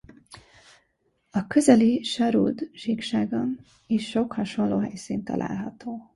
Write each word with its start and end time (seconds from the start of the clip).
A 1.31 1.47
közeli 1.47 2.03
Shahroud-síkságon 2.03 3.59
is 3.87 4.09
sok 4.09 4.33
hasonló 4.33 4.77
helyszín 4.79 5.23
található. 5.23 6.09